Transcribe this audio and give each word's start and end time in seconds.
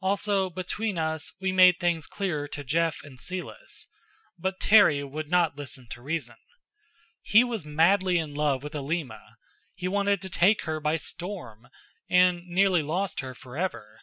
Also, 0.00 0.48
between 0.50 0.96
us, 0.98 1.32
we 1.40 1.50
made 1.50 1.80
things 1.80 2.06
clearer 2.06 2.46
to 2.46 2.62
Jeff 2.62 3.02
and 3.02 3.18
Celis. 3.18 3.88
But 4.38 4.60
Terry 4.60 5.02
would 5.02 5.28
not 5.28 5.56
listen 5.56 5.88
to 5.88 6.00
reason. 6.00 6.36
He 7.22 7.42
was 7.42 7.64
madly 7.64 8.18
in 8.18 8.34
love 8.34 8.62
with 8.62 8.76
Alima. 8.76 9.36
He 9.74 9.88
wanted 9.88 10.22
to 10.22 10.30
take 10.30 10.62
her 10.62 10.78
by 10.78 10.94
storm, 10.94 11.66
and 12.08 12.46
nearly 12.46 12.82
lost 12.84 13.18
her 13.18 13.34
forever. 13.34 13.98